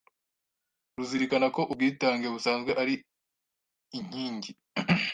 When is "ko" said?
1.55-1.61